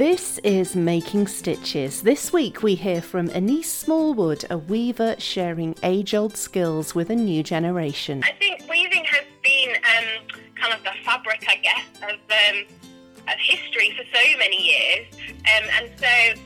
[0.00, 2.00] This is Making Stitches.
[2.00, 7.14] This week we hear from Anise Smallwood, a weaver sharing age old skills with a
[7.14, 8.22] new generation.
[8.24, 12.64] I think weaving has been um, kind of the fabric, I guess, of, um,
[13.28, 15.06] of history for so many years.
[15.28, 16.40] Um, and so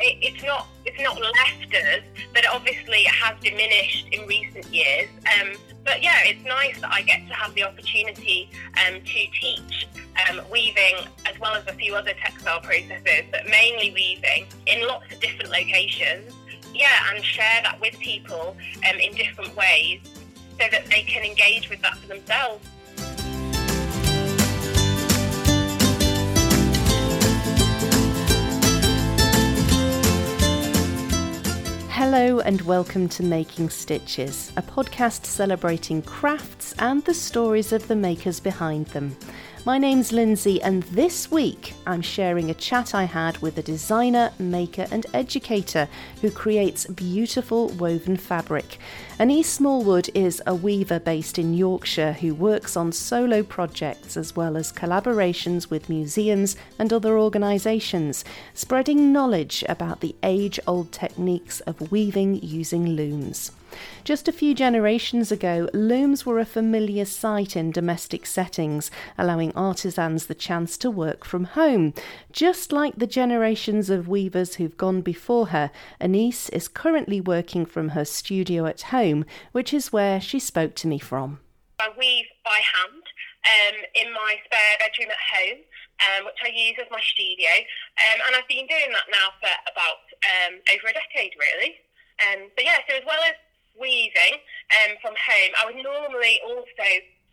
[0.00, 2.02] it, it's not it's not left us,
[2.34, 5.08] but obviously it has diminished in recent years.
[5.40, 5.52] Um,
[5.84, 8.50] but yeah, it's nice that I get to have the opportunity
[8.86, 9.88] um, to teach
[10.28, 15.12] um, weaving as well as a few other textile processes, but mainly weaving in lots
[15.12, 16.34] of different locations.
[16.74, 18.56] Yeah, and share that with people
[18.88, 20.00] um, in different ways
[20.60, 22.66] so that they can engage with that for themselves.
[32.12, 37.94] Hello and welcome to Making Stitches, a podcast celebrating crafts and the stories of the
[37.94, 39.16] makers behind them.
[39.66, 44.32] My name's Lindsay, and this week I'm sharing a chat I had with a designer,
[44.38, 45.86] maker, and educator
[46.22, 48.78] who creates beautiful woven fabric.
[49.18, 54.56] Anise Smallwood is a weaver based in Yorkshire who works on solo projects as well
[54.56, 61.92] as collaborations with museums and other organisations, spreading knowledge about the age old techniques of
[61.92, 63.52] weaving using looms.
[64.04, 70.26] Just a few generations ago, looms were a familiar sight in domestic settings, allowing artisans
[70.26, 71.94] the chance to work from home.
[72.32, 77.90] Just like the generations of weavers who've gone before her, Anise is currently working from
[77.90, 81.40] her studio at home, which is where she spoke to me from.
[81.78, 83.04] I weave by hand
[83.46, 85.58] um, in my spare bedroom at home.
[86.00, 87.52] Um, which I use as my studio,
[88.00, 91.76] um, and I've been doing that now for about um, over a decade, really.
[92.24, 93.36] Um, but yeah, so as well as
[93.78, 94.40] weaving
[94.80, 96.88] um, from home, I would normally also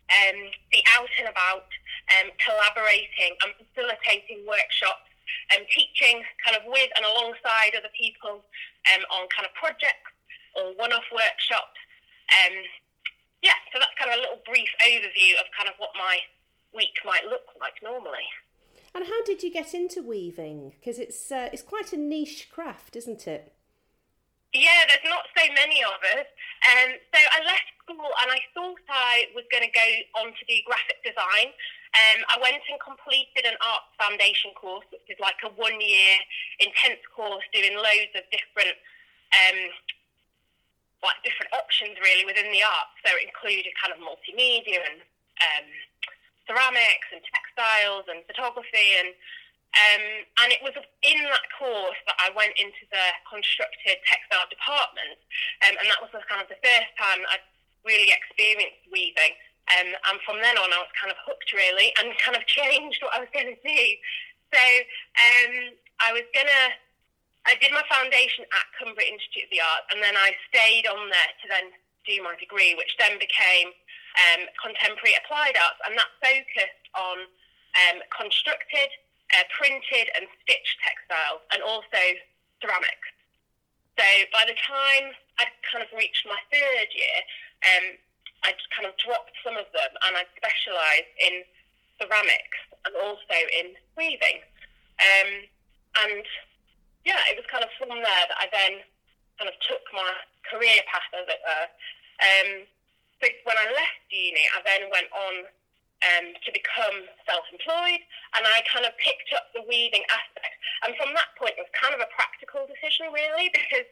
[0.08, 0.38] um,
[0.72, 1.68] be out and about,
[2.16, 5.08] um, collaborating and facilitating workshops,
[5.52, 8.40] and teaching kind of with and alongside other people
[8.92, 10.12] um, on kind of projects
[10.56, 11.76] or one-off workshops.
[12.32, 12.56] Um,
[13.42, 16.20] yeah, so that's kind of a little brief overview of kind of what my
[16.74, 18.26] week might look like normally.
[18.94, 20.72] And how did you get into weaving?
[20.80, 23.52] Because it's uh, it's quite a niche craft, isn't it?
[24.56, 26.28] Yeah, there's not so many of us.
[26.64, 29.88] Um, so I left school and I thought I was going to go
[30.24, 31.52] on to do graphic design.
[31.92, 36.16] Um, I went and completed an arts foundation course, which is like a one year
[36.60, 38.76] intense course doing loads of different
[39.36, 39.60] um,
[41.04, 42.96] like different options really within the arts.
[43.04, 44.98] So it included kind of multimedia and
[45.44, 45.68] um,
[46.48, 49.12] ceramics and textiles and photography and
[49.78, 50.04] um,
[50.42, 55.18] and it was in that course that I went into the constructed textile department,
[55.66, 57.38] um, and that was kind of the first time I
[57.86, 59.38] really experienced weaving.
[59.68, 62.98] Um, and from then on, I was kind of hooked really, and kind of changed
[63.04, 63.82] what I was going to do.
[64.50, 65.54] So um,
[66.00, 66.64] I was gonna,
[67.46, 71.06] I did my foundation at Cumbria Institute of the Arts, and then I stayed on
[71.12, 71.66] there to then
[72.08, 73.70] do my degree, which then became
[74.26, 77.28] um, contemporary applied arts, and that focused on
[77.86, 78.90] um, constructed
[79.36, 82.02] uh, printed and stitched textiles, and also
[82.62, 83.08] ceramics.
[83.98, 85.10] So by the time
[85.42, 87.18] I'd kind of reached my third year,
[87.66, 87.86] um,
[88.46, 91.42] I'd kind of dropped some of them and I'd specialised in
[91.98, 94.38] ceramics and also in weaving.
[95.02, 95.30] Um,
[96.06, 96.26] and
[97.02, 98.86] yeah, it was kind of from there that I then
[99.38, 100.14] kind of took my
[100.46, 101.66] career path, as it were.
[102.22, 102.50] Um,
[103.18, 105.34] so when I left uni, I then went on
[106.06, 108.02] um, to become self-employed,
[108.38, 110.54] and I kind of picked up the weaving aspect.
[110.86, 113.88] And from that point, it was kind of a practical decision, really, because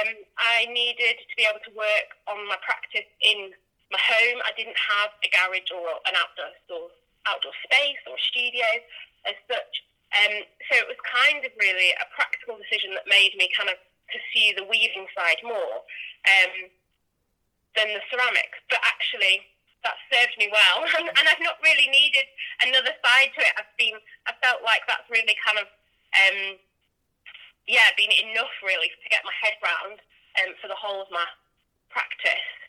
[0.00, 3.52] um, I needed to be able to work on my practice in
[3.92, 4.38] my home.
[4.46, 6.88] I didn't have a garage or an outdoor store,
[7.28, 8.64] outdoor space or studio
[9.28, 9.74] as such.
[10.16, 13.78] Um, so it was kind of really a practical decision that made me kind of
[14.10, 15.86] pursue the weaving side more
[16.26, 16.54] um,
[17.78, 18.58] than the ceramics.
[18.66, 19.46] But actually,
[19.82, 22.26] that served me well, and, and I've not really needed
[22.64, 23.54] another side to it.
[23.56, 23.96] I've been,
[24.28, 25.68] I felt like that's really kind of,
[26.16, 26.38] um,
[27.64, 29.98] yeah, been enough really to get my head round
[30.42, 31.24] um, for the whole of my
[31.88, 32.59] practice.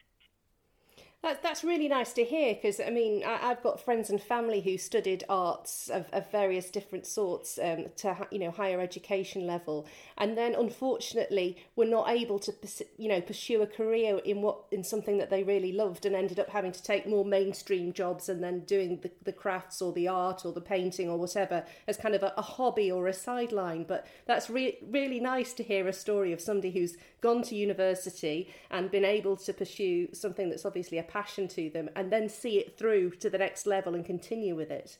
[1.24, 4.60] That, that's really nice to hear because I mean I, have got friends and family
[4.60, 9.86] who studied arts of, of various different sorts um, to you know higher education level.
[10.18, 12.54] And then unfortunately were not able to
[12.98, 16.40] you know pursue a career in what in something that they really loved and ended
[16.40, 20.08] up having to take more mainstream jobs and then doing the, the crafts or the
[20.08, 23.84] art or the painting or whatever as kind of a, a hobby or a sideline.
[23.84, 28.52] But that's re- really nice to hear a story of somebody who's gone to university
[28.72, 32.60] and been able to pursue something that's obviously a passion to them and then see
[32.60, 34.98] it through to the next level and continue with it?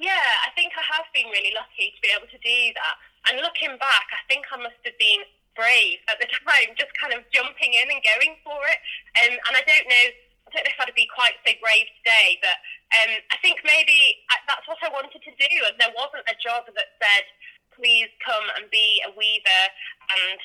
[0.00, 2.96] Yeah, I think I have been really lucky to be able to do that.
[3.28, 5.20] And looking back, I think I must have been
[5.52, 8.80] brave at the time, just kind of jumping in and going for it.
[9.20, 12.40] Um, and I don't know, I don't know if I'd be quite so brave today,
[12.40, 12.56] but
[12.96, 15.52] um, I think maybe that's what I wanted to do.
[15.68, 17.24] And there wasn't a job that said,
[17.76, 19.62] please come and be a weaver
[20.16, 20.40] and,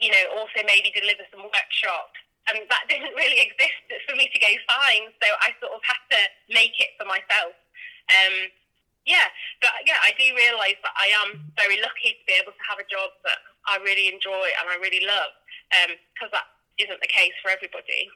[0.00, 2.18] you know, also maybe deliver some workshops.
[2.48, 5.12] And that didn't really exist for me to go find.
[5.20, 7.52] So I sort of had to make it for myself.
[8.08, 8.48] Um,
[9.04, 9.28] yeah,
[9.60, 12.80] but yeah, I do realise that I am very lucky to be able to have
[12.80, 15.32] a job that I really enjoy and I really love,
[16.12, 16.48] because um, that
[16.78, 18.08] isn't the case for everybody.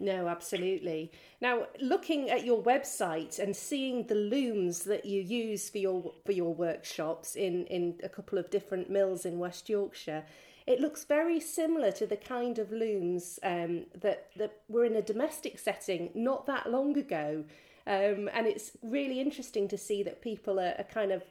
[0.00, 1.12] No, absolutely.
[1.40, 6.32] Now, looking at your website and seeing the looms that you use for your for
[6.32, 10.24] your workshops in in a couple of different mills in West Yorkshire,
[10.66, 15.02] it looks very similar to the kind of looms um, that that were in a
[15.02, 17.44] domestic setting not that long ago.
[17.86, 21.22] Um, and it's really interesting to see that people are, are kind of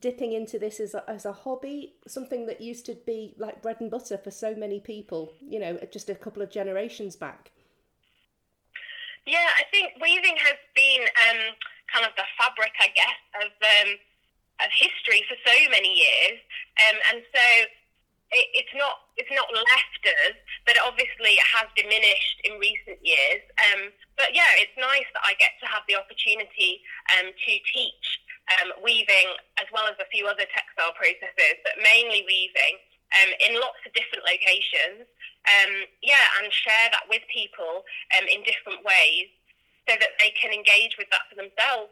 [0.00, 3.80] dipping into this as a, as a hobby, something that used to be like bread
[3.80, 7.50] and butter for so many people, you know, just a couple of generations back.
[9.26, 11.40] Yeah, I think weaving has been um,
[11.92, 13.90] kind of the fabric, I guess, of um,
[14.60, 16.38] of history for so many years,
[16.88, 17.44] um, and so
[18.32, 20.36] it, it's not it's not left us,
[20.68, 23.42] but obviously it has diminished in recent years.
[23.70, 26.84] Um, but yeah, it's nice that I get to have the opportunity
[27.16, 28.06] um, to teach
[28.58, 29.28] um, weaving
[29.60, 32.76] as well as a few other textile processes, but mainly weaving
[33.16, 35.08] um, in lots of different locations.
[35.48, 37.84] Um, yeah, and share that with people
[38.16, 39.32] um, in different ways
[39.88, 41.88] so that they can engage with that for themselves.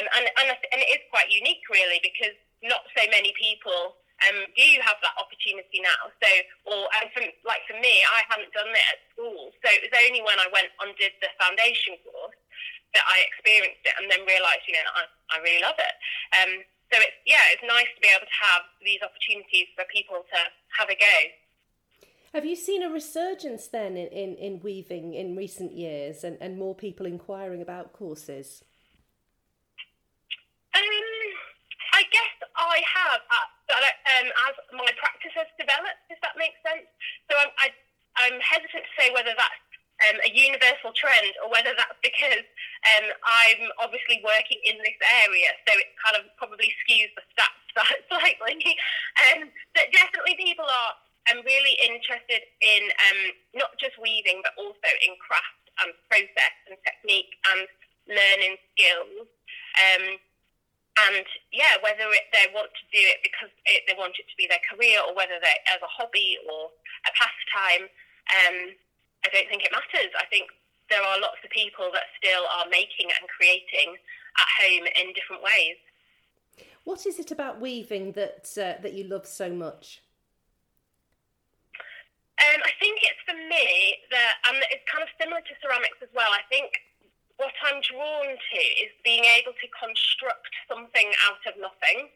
[0.00, 2.32] And, and, and it is quite unique, really, because
[2.64, 6.08] not so many people um, do you have that opportunity now.
[6.22, 6.30] So,
[6.70, 9.94] or and for, like for me, I hadn't done it at school, so it was
[10.06, 12.38] only when I went and did the foundation course
[12.94, 15.02] that I experienced it, and then realised, you know, I,
[15.34, 15.94] I really love it.
[16.30, 16.52] Um,
[16.94, 20.40] so it's yeah, it's nice to be able to have these opportunities for people to
[20.78, 21.16] have a go.
[22.34, 26.58] Have you seen a resurgence then in, in, in weaving in recent years and, and
[26.58, 28.64] more people inquiring about courses?
[30.74, 30.82] Um,
[31.94, 33.20] I guess I have.
[33.30, 36.86] Uh, um, as my practice has developed, if that makes sense.
[37.30, 37.68] So I'm, I,
[38.28, 39.64] am hesitant to say whether that's
[40.04, 42.44] um, a universal trend or whether that's because
[42.92, 47.64] um, I'm obviously working in this area, so it kind of probably skews the stats
[48.10, 48.58] slightly.
[49.30, 50.92] um, but definitely people are
[51.32, 53.20] um, really interested in um,
[53.56, 57.66] not just weaving, but also in craft and process and technique and
[58.10, 59.26] learning skills.
[59.74, 60.04] Um,
[60.94, 64.36] and yeah, whether it, they want to do it because it, they want it to
[64.38, 67.90] be their career or whether they as a hobby or a pastime,
[68.30, 68.58] um,
[69.26, 70.12] I don't think it matters.
[70.14, 70.52] I think
[70.86, 73.98] there are lots of people that still are making and creating
[74.38, 75.80] at home in different ways.
[76.84, 77.00] What
[77.60, 80.02] weaving that uh, that you love so much?
[82.34, 86.10] Um, I think it's for me that, and it's kind of similar to ceramics as
[86.14, 86.28] well.
[86.34, 86.74] I think
[87.36, 92.10] what I'm drawn to is being able to construct something out of nothing.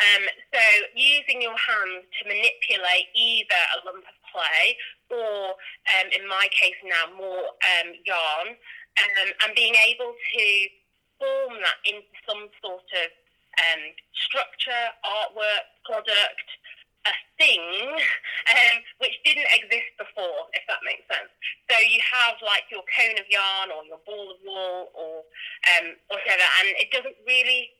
[0.00, 0.62] Um, so
[0.96, 4.76] using your hands to manipulate either a lump of clay
[5.12, 5.56] or,
[5.92, 10.44] um, in my case now, more um, yarn, um, and being able to
[11.20, 13.08] form that into some sort of
[13.60, 13.82] um,
[14.14, 16.48] structure, artwork, product,
[17.02, 17.62] a thing
[18.54, 21.30] um, which didn't exist before, if that makes sense.
[21.66, 25.26] So you have like your cone of yarn or your ball of wool or
[25.74, 27.74] um, whatever, and it doesn't really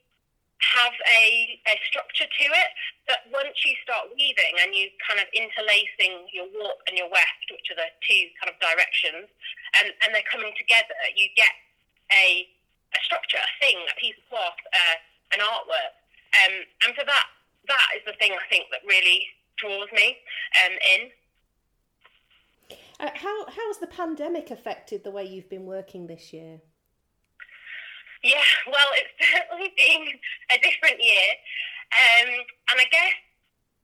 [0.62, 2.70] have a, a structure to it.
[3.06, 7.46] But once you start weaving and you kind of interlacing your warp and your weft,
[7.50, 9.26] which are the two kind of directions,
[9.78, 11.50] and, and they're coming together, you get
[12.14, 12.46] a,
[12.94, 14.96] a structure, a thing, a piece of cloth, uh,
[15.32, 15.92] an artwork.
[16.32, 16.54] Um,
[16.86, 17.26] and for that,
[17.68, 20.16] that is the thing I think that really draws me
[20.64, 21.02] um, in.
[23.00, 26.60] Uh, how how has the pandemic affected the way you've been working this year?
[28.22, 30.06] Yeah, well, it's certainly been
[30.54, 31.28] a different year,
[31.92, 32.30] um,
[32.70, 33.14] and I guess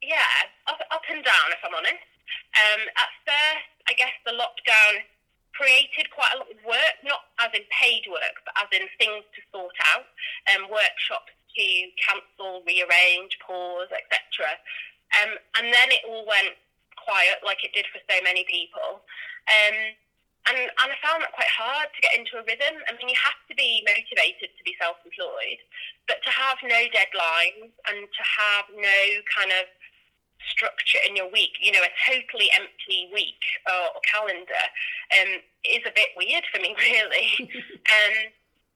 [0.02, 2.06] yeah, up, up and down if I'm honest.
[2.54, 5.02] Um, at first, I guess the lockdown
[5.56, 9.26] created quite a lot of work, not as in paid work, but as in things
[9.34, 10.06] to sort out,
[10.54, 11.66] um, workshops to
[11.98, 14.46] cancel, rearrange, pause, etc.
[15.18, 16.54] Um, and then it all went
[16.94, 19.02] quiet, like it did for so many people.
[19.50, 19.76] Um,
[20.48, 22.80] and, and I found that quite hard to get into a rhythm.
[22.88, 25.60] I mean, you have to be motivated to be self employed,
[26.06, 29.66] but to have no deadlines and to have no kind of
[30.46, 34.64] structure in your week, you know, a totally empty week or, or calendar,
[35.18, 37.28] um, is a bit weird for me, really.
[37.92, 38.16] um,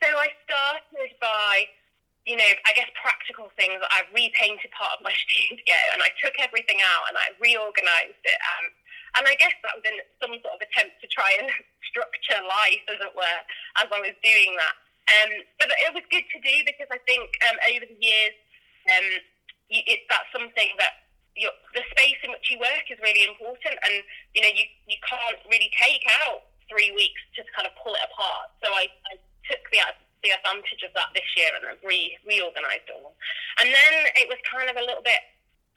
[0.02, 1.70] so I started by
[2.26, 3.82] you know, I guess practical things.
[3.82, 8.40] I repainted part of my studio and I took everything out and I reorganized it.
[8.40, 8.66] Um,
[9.12, 11.50] and I guess that was in some sort of attempt to try and
[11.90, 13.40] structure life, as it were,
[13.82, 14.76] as I was doing that.
[15.12, 18.36] Um, but it was good to do because I think um, over the years,
[18.88, 19.08] um,
[19.68, 21.02] it, that's something that
[21.34, 24.04] the space in which you work is really important, and
[24.36, 28.04] you know you you can't really take out three weeks to kind of pull it
[28.04, 28.52] apart.
[28.62, 29.16] So I, I
[29.48, 29.80] took the
[30.22, 33.14] the advantage of that this year and re reorganised all.
[33.60, 35.22] And then it was kind of a little bit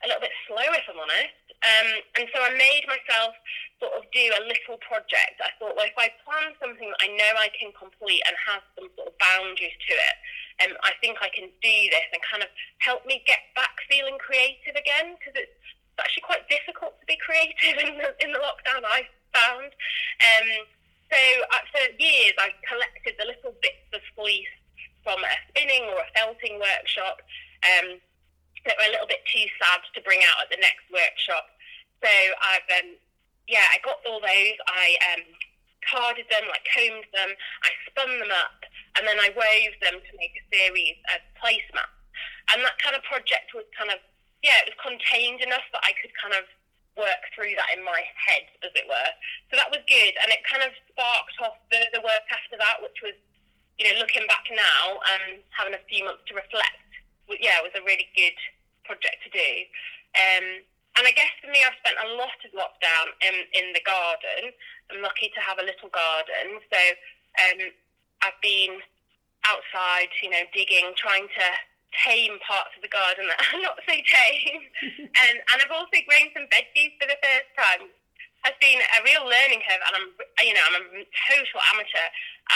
[0.04, 1.44] a little bit slow, if I'm honest.
[1.64, 1.88] Um,
[2.20, 3.32] and so I made myself
[3.80, 5.40] sort of do a little project.
[5.40, 8.62] I thought, well, if I plan something that I know I can complete and have
[8.76, 10.16] some sort of boundaries to it,
[10.62, 12.52] um, I think I can do this and kind of
[12.84, 15.56] help me get back feeling creative again because it's
[15.96, 18.84] actually quite difficult to be creative in the, in the lockdown.
[18.84, 19.72] I found.
[20.20, 20.48] Um,
[21.12, 21.20] so
[21.54, 24.50] uh, for years, I collected the little bits of fleece
[25.06, 27.22] from a spinning or a felting workshop
[27.62, 28.02] um,
[28.66, 31.46] that were a little bit too sad to bring out at the next workshop.
[32.02, 32.98] So I've, um,
[33.46, 34.58] yeah, I got all those.
[34.66, 35.22] I um,
[35.86, 37.30] carded them, like combed them.
[37.62, 38.66] I spun them up,
[38.98, 41.94] and then I wove them to make a series of placemats.
[42.50, 44.02] And that kind of project was kind of,
[44.42, 46.46] yeah, it was contained enough that I could kind of
[46.96, 49.10] work through that in my head, as it were.
[49.52, 52.80] So that was good, and it kind of sparked off the, the work after that,
[52.80, 53.16] which was,
[53.76, 56.80] you know, looking back now and having a few months to reflect.
[57.28, 58.36] Yeah, it was a really good
[58.88, 59.50] project to do.
[60.16, 60.64] Um,
[60.96, 64.56] and I guess for me, I've spent a lot of lockdown in, in the garden.
[64.88, 66.80] I'm lucky to have a little garden, so
[67.44, 67.60] um,
[68.24, 68.80] I've been
[69.44, 71.46] outside, you know, digging, trying to
[71.92, 74.62] tame parts of the garden that are not so tame.
[75.26, 77.90] and, and I've also grown some veggies for the first time.
[78.44, 80.08] Has been a real learning curve, and I'm,
[80.46, 82.08] you know, I'm a total amateur,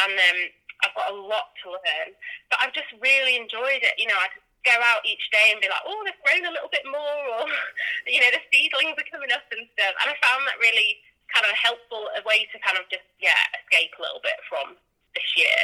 [0.07, 0.39] and um,
[0.87, 2.15] I've got a lot to learn.
[2.47, 3.99] But I've just really enjoyed it.
[3.99, 6.71] You know, I'd go out each day and be like, oh, they've grown a little
[6.71, 7.45] bit more, or
[8.15, 9.99] you know, the seedlings are coming up and stuff.
[9.99, 11.01] And I found that really
[11.35, 14.79] kind of helpful, a way to kind of just yeah escape a little bit from
[15.15, 15.59] this year.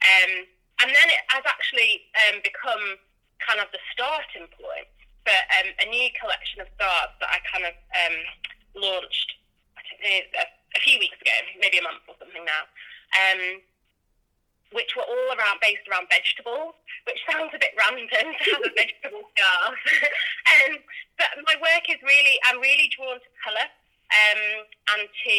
[0.00, 0.32] Um,
[0.82, 2.98] and then it has actually um, become
[3.42, 4.88] kind of the starting point
[5.26, 8.16] for um, a new collection of scarves that I kind of um,
[8.78, 9.38] launched
[9.76, 12.62] I think a, a, few weeks ago, maybe a month or something now,
[13.18, 13.62] um,
[14.70, 18.72] which were all around based around vegetables, which sounds a bit random to have a
[18.74, 19.78] vegetable scarf.
[20.54, 20.72] um,
[21.16, 23.68] but my work is really, I'm really drawn to colour
[24.12, 24.42] um,
[24.96, 25.34] and to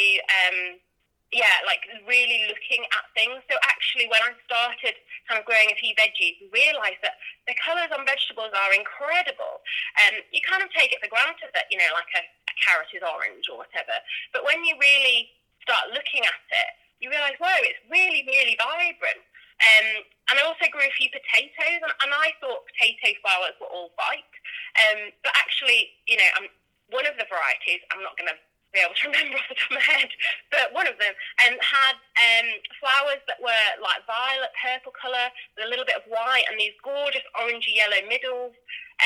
[1.30, 3.38] yeah, like really looking at things.
[3.46, 4.98] So actually, when I started
[5.30, 9.62] kind of growing a few veggies, realised that the colours on vegetables are incredible.
[10.02, 12.90] Um, you kind of take it for granted that you know, like a, a carrot
[12.98, 13.94] is orange or whatever.
[14.34, 15.30] But when you really
[15.62, 19.24] start looking at it, you realise, whoa, it's really, really vibrant.
[19.60, 19.88] Um,
[20.32, 23.92] and I also grew a few potatoes, and, and I thought potato flowers were all
[24.00, 24.34] white.
[24.82, 26.48] Um, but actually, you know, I'm,
[26.90, 28.40] one of the varieties, I'm not going to
[28.74, 30.10] be able to remember off the top of my head,
[30.54, 31.14] but one of them
[31.48, 32.48] um, had um,
[32.78, 36.76] flowers that were like violet, purple colour, with a little bit of white, and these
[36.86, 38.54] gorgeous orangey yellow middles.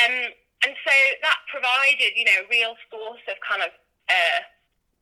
[0.03, 3.71] Um, and so that provided, you know, a real source of kind of
[4.07, 4.39] uh,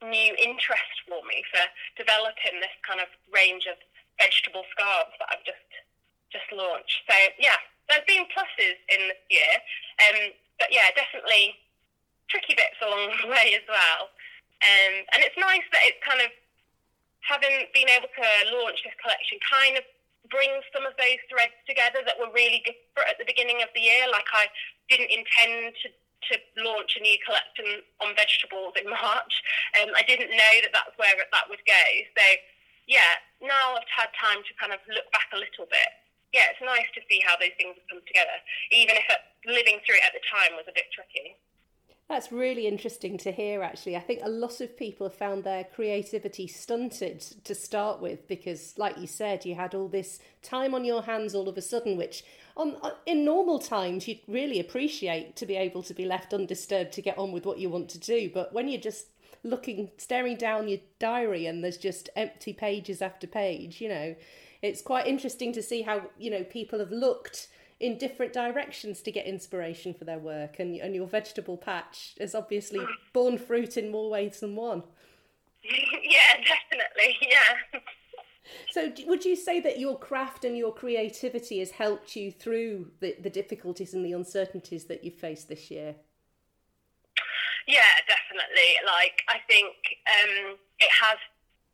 [0.09, 1.61] new interest for me for
[1.97, 3.77] developing this kind of range of
[4.17, 5.69] vegetable scarves that I've just
[6.33, 7.03] just launched.
[7.05, 7.59] So yeah,
[7.91, 9.53] there's been pluses in this year,
[10.07, 11.59] um, but yeah, definitely
[12.31, 14.09] tricky bits along the way as well.
[14.61, 16.29] Um, and it's nice that it's kind of
[17.25, 18.27] having been able to
[18.57, 19.85] launch this collection kind of
[20.29, 23.81] brings some of those threads together that were really different at the beginning of the
[23.81, 24.05] year.
[24.09, 24.49] Like I
[24.89, 29.33] didn't intend to, to launch a new collection on vegetables in March.
[29.81, 31.85] Um, I didn't know that that's where that would go.
[32.17, 32.25] So
[32.85, 35.89] yeah, now I've had time to kind of look back a little bit.
[36.31, 38.37] Yeah, it's nice to see how those things have come together,
[38.71, 39.03] even if
[39.43, 41.35] living through it at the time was a bit tricky.
[42.11, 43.95] That's really interesting to hear, actually.
[43.95, 48.73] I think a lot of people have found their creativity stunted to start with because,
[48.77, 51.95] like you said, you had all this time on your hands all of a sudden,
[51.95, 52.25] which
[52.57, 52.75] on
[53.05, 57.17] in normal times you'd really appreciate to be able to be left undisturbed to get
[57.17, 58.29] on with what you want to do.
[58.29, 59.05] But when you're just
[59.45, 64.15] looking, staring down your diary and there's just empty pages after page, you know,
[64.61, 67.47] it's quite interesting to see how, you know, people have looked
[67.81, 72.35] in different directions to get inspiration for their work and, and your vegetable patch has
[72.35, 72.79] obviously
[73.11, 74.83] borne fruit in more ways than one.
[75.63, 77.79] Yeah definitely yeah.
[78.71, 83.15] So would you say that your craft and your creativity has helped you through the,
[83.21, 85.95] the difficulties and the uncertainties that you've faced this year?
[87.67, 88.71] Yeah definitely.
[88.85, 89.75] Like i think
[90.07, 91.19] um, it has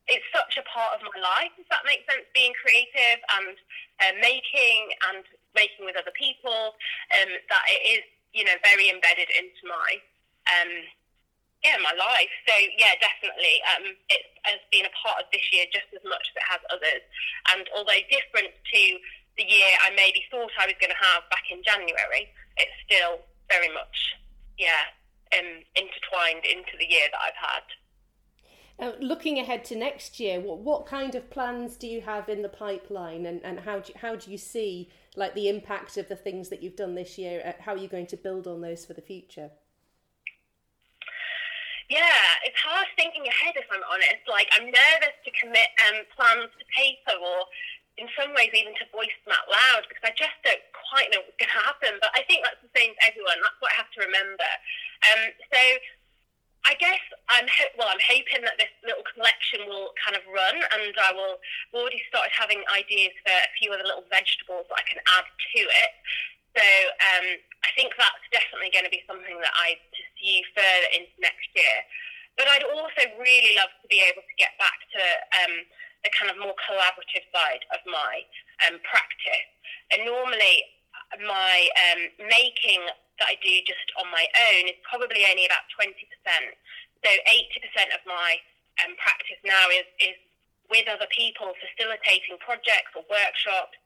[0.08, 3.56] it's such a part of my life, if that makes sense, being creative and
[4.00, 6.76] uh, making and making with other people,
[7.20, 9.90] um, that it is, you know, very embedded into my,
[10.56, 10.72] um,
[11.60, 12.32] yeah, my life.
[12.48, 16.24] So, yeah, definitely, um, it has been a part of this year just as much
[16.32, 17.04] as it has others.
[17.52, 18.82] And although different to
[19.36, 23.28] the year I maybe thought I was going to have back in January, it's still
[23.52, 24.16] very much,
[24.56, 24.88] yeah,
[25.36, 27.68] um, intertwined into the year that I've had.
[28.80, 32.44] Uh, looking ahead to next year, what, what kind of plans do you have in
[32.44, 36.08] the pipeline, and, and how do you, how do you see like the impact of
[36.08, 37.42] the things that you've done this year?
[37.44, 39.50] Uh, how are you going to build on those for the future?
[41.90, 44.28] Yeah, it's hard thinking ahead if I'm honest.
[44.28, 47.48] Like I'm nervous to commit um, plans to paper or
[47.98, 51.24] in some ways even to voice them out loud because I just don't quite know
[51.24, 51.94] what's going to happen.
[52.04, 53.40] But I think that's the same for everyone.
[53.42, 54.52] That's what I have to remember.
[55.10, 55.62] Um, so
[56.68, 57.00] I guess
[57.32, 57.88] I'm ho- well.
[57.88, 61.40] I'm hoping that this little collection will kind of run, and I will.
[61.72, 65.28] I've already started having ideas for a few other little vegetables that I can add
[65.28, 65.92] to it.
[66.52, 67.28] So um,
[67.64, 71.78] I think that's definitely going to be something that I pursue further into next year.
[72.36, 75.04] But I'd also really love to be able to get back to
[75.42, 75.54] um,
[76.04, 78.28] the kind of more collaborative side of my
[78.68, 79.50] um, practice.
[79.96, 80.68] And normally,
[81.24, 81.56] my
[81.88, 82.84] um, making
[83.20, 85.94] that I do just on my own is probably only about 20%.
[87.06, 88.38] So 80% of my
[88.86, 90.18] um, practice now is, is
[90.70, 93.78] with other people facilitating projects or workshops.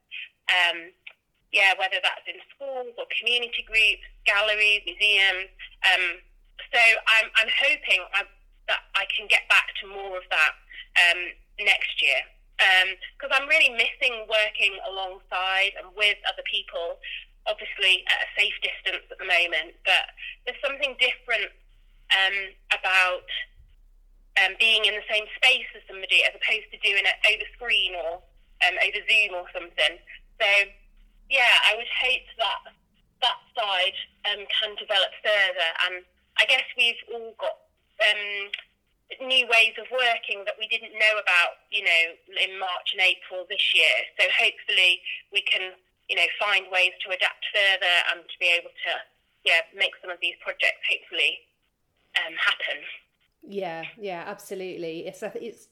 [0.50, 0.92] Um,
[1.52, 5.52] yeah, whether that's in schools or community groups, galleries, museums.
[5.84, 6.24] Um,
[6.72, 8.24] so I'm, I'm hoping I,
[8.72, 10.54] that I can get back to more of that
[10.96, 11.20] um,
[11.60, 12.24] next year
[13.18, 17.00] because um, I'm really missing working alongside and with other people
[17.46, 21.50] obviously at a safe distance at the moment, but there's something different
[22.12, 22.36] um,
[22.70, 23.26] about
[24.40, 27.92] um, being in the same space as somebody as opposed to doing it over screen
[27.98, 28.22] or
[28.64, 29.94] um, over Zoom or something.
[30.40, 30.48] So,
[31.28, 32.60] yeah, I would hope that
[33.22, 33.98] that side
[34.30, 35.70] um, can develop further.
[35.88, 36.04] And
[36.38, 37.58] I guess we've all got
[38.02, 38.50] um,
[39.20, 42.02] new ways of working that we didn't know about, you know,
[42.40, 43.96] in March and April this year.
[44.18, 45.00] So hopefully
[45.32, 45.72] we can
[46.08, 48.92] you know, find ways to adapt further and to be able to,
[49.44, 51.38] yeah, make some of these projects hopefully
[52.18, 52.82] um, happen.
[53.42, 55.06] Yeah, yeah, absolutely.
[55.06, 55.68] It's it's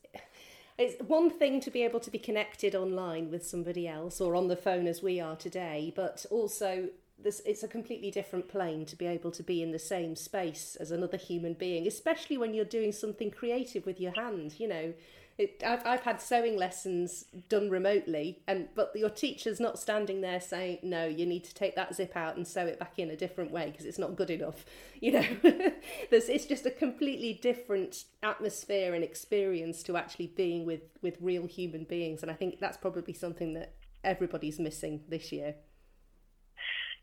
[0.78, 4.48] it's one thing to be able to be connected online with somebody else or on
[4.48, 6.88] the phone as we are today, but also
[7.22, 10.76] this it's a completely different plane to be able to be in the same space
[10.80, 14.54] as another human being, especially when you're doing something creative with your hand.
[14.58, 14.94] You know,
[15.40, 20.38] it, I've, I've had sewing lessons done remotely, and but your teacher's not standing there
[20.38, 23.16] saying, "No, you need to take that zip out and sew it back in a
[23.16, 24.64] different way because it's not good enough."
[25.02, 25.24] You know,
[26.10, 31.46] there's it's just a completely different atmosphere and experience to actually being with with real
[31.46, 33.72] human beings, and I think that's probably something that
[34.04, 35.54] everybody's missing this year.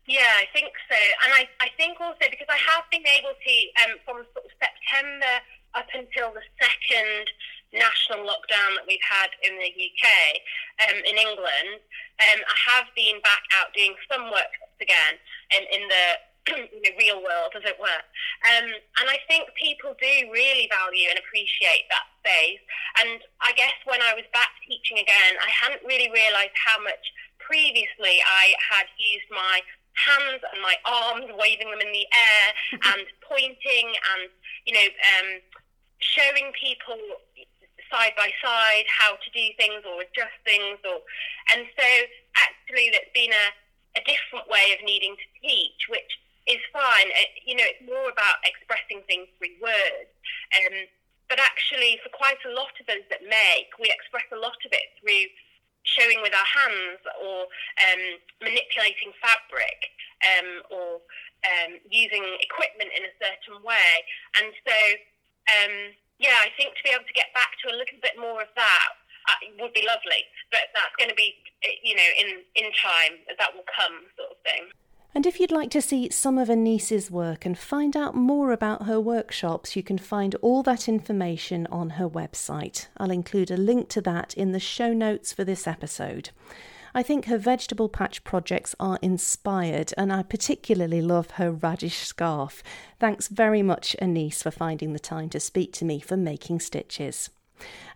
[0.06, 3.54] Yeah, I think so, and I, I think also because I have been able to
[3.82, 5.42] um, from sort of September
[5.74, 7.26] up until the second
[7.72, 10.06] national lockdown that we've had in the UK,
[10.88, 11.80] um, in England,
[12.24, 15.20] um, I have been back out doing some workshops again
[15.52, 16.06] in, in the
[16.56, 18.02] in the real world, as it were.
[18.48, 22.62] Um, and I think people do really value and appreciate that space.
[23.04, 27.04] And I guess when I was back teaching again, I hadn't really realised how much
[27.36, 29.60] previously I had used my
[29.92, 32.44] hands and my arms, waving them in the air
[32.94, 34.30] and pointing and,
[34.64, 35.28] you know, um,
[35.98, 36.96] showing people
[38.08, 41.00] side by side how to do things or adjust things or
[41.52, 41.88] and so
[42.36, 43.46] actually that's been a,
[44.00, 46.18] a different way of needing to teach which
[46.48, 47.12] is fine.
[47.12, 50.08] It, you know it's more about expressing things through words.
[50.56, 50.88] Um,
[51.28, 54.72] but actually for quite a lot of us that make we express a lot of
[54.72, 55.28] it through
[55.84, 57.48] showing with our hands or
[57.84, 58.02] um,
[58.40, 59.92] manipulating fabric
[60.24, 61.04] um, or
[61.44, 63.92] um, using equipment in a certain way.
[64.40, 64.78] And so
[65.48, 65.76] um,
[66.18, 68.50] yeah, I think to be able to get back to a little bit more of
[68.54, 68.90] that
[69.28, 70.22] uh, would be lovely.
[70.50, 71.34] But that's going to be,
[71.82, 74.70] you know, in in time that will come, sort of thing.
[75.14, 78.84] And if you'd like to see some of Anice's work and find out more about
[78.84, 82.88] her workshops, you can find all that information on her website.
[82.98, 86.30] I'll include a link to that in the show notes for this episode.
[86.98, 92.60] I think her vegetable patch projects are inspired, and I particularly love her radish scarf.
[92.98, 97.30] Thanks very much, Anice, for finding the time to speak to me for Making Stitches.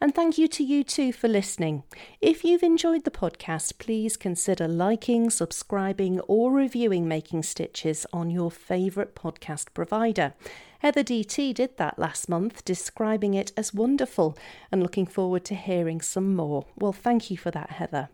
[0.01, 1.83] And thank you to you too for listening.
[2.21, 8.53] If you've enjoyed the podcast, please consider liking, subscribing, or reviewing Making Stitches on your
[8.53, 10.35] favourite podcast provider.
[10.79, 14.39] Heather DT did that last month, describing it as wonderful
[14.71, 16.67] and looking forward to hearing some more.
[16.77, 18.09] Well, thank you for that, Heather.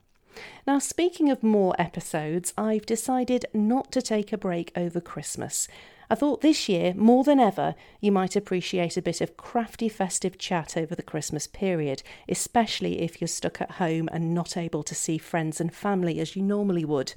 [0.66, 5.68] Now, speaking of more episodes, I've decided not to take a break over Christmas.
[6.10, 10.38] I thought this year, more than ever, you might appreciate a bit of crafty festive
[10.38, 14.94] chat over the Christmas period, especially if you're stuck at home and not able to
[14.94, 17.12] see friends and family as you normally would.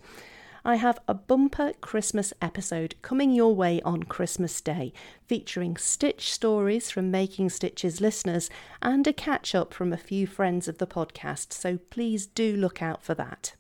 [0.64, 4.94] I have a bumper Christmas episode coming your way on Christmas Day,
[5.26, 8.48] featuring stitch stories from Making Stitches listeners
[8.80, 12.80] and a catch up from a few friends of the podcast, so please do look
[12.80, 13.54] out for that.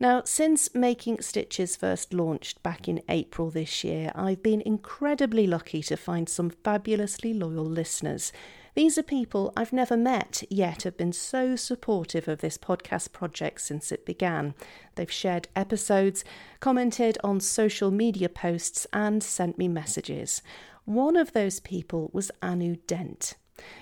[0.00, 5.80] Now, since Making Stitches first launched back in April this year, I've been incredibly lucky
[5.84, 8.32] to find some fabulously loyal listeners.
[8.74, 13.60] These are people I've never met, yet have been so supportive of this podcast project
[13.62, 14.54] since it began.
[14.94, 16.24] They've shared episodes,
[16.60, 20.40] commented on social media posts, and sent me messages.
[20.84, 23.34] One of those people was Anu Dent.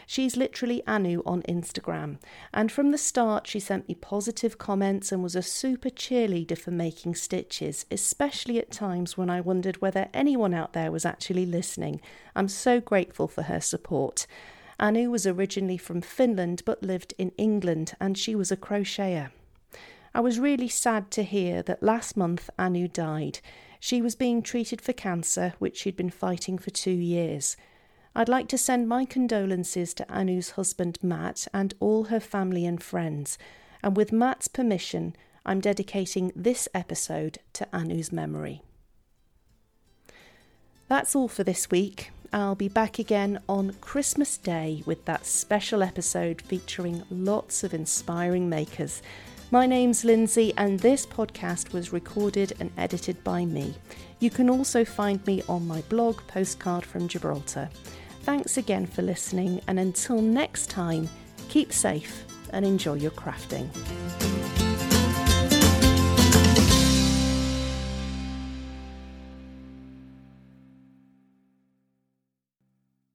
[0.06, 2.18] She's literally Anu on Instagram,
[2.52, 6.70] and from the start she sent me positive comments and was a super cheerleader for
[6.70, 12.00] making stitches, especially at times when I wondered whether anyone out there was actually listening.
[12.34, 14.26] I'm so grateful for her support.
[14.80, 19.30] Anu was originally from Finland but lived in England, and she was a crocheter.
[20.14, 23.40] I was really sad to hear that last month Anu died.
[23.80, 27.56] She was being treated for cancer, which she'd been fighting for two years.
[28.14, 32.82] I'd like to send my condolences to Anu's husband Matt and all her family and
[32.82, 33.38] friends,
[33.82, 35.14] and with Matt's permission,
[35.46, 38.62] I'm dedicating this episode to Anu's memory.
[40.88, 42.10] That's all for this week.
[42.32, 48.48] I'll be back again on Christmas Day with that special episode featuring lots of inspiring
[48.50, 49.00] makers.
[49.50, 53.74] My name's Lindsay, and this podcast was recorded and edited by me.
[54.20, 57.70] You can also find me on my blog, Postcard from Gibraltar.
[58.24, 61.08] Thanks again for listening, and until next time,
[61.48, 63.68] keep safe and enjoy your crafting.